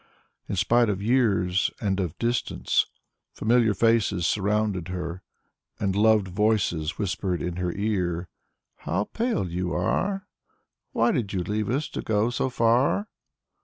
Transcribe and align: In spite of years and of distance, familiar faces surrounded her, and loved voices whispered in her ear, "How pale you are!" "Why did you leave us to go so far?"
In 0.49 0.55
spite 0.55 0.89
of 0.89 0.99
years 0.99 1.69
and 1.79 1.99
of 1.99 2.17
distance, 2.17 2.87
familiar 3.35 3.75
faces 3.75 4.25
surrounded 4.25 4.87
her, 4.87 5.21
and 5.79 5.95
loved 5.95 6.27
voices 6.27 6.97
whispered 6.97 7.39
in 7.39 7.57
her 7.57 7.71
ear, 7.73 8.27
"How 8.77 9.03
pale 9.03 9.47
you 9.47 9.73
are!" 9.73 10.25
"Why 10.91 11.11
did 11.11 11.33
you 11.33 11.43
leave 11.43 11.69
us 11.69 11.87
to 11.89 12.01
go 12.01 12.31
so 12.31 12.49
far?" 12.49 13.09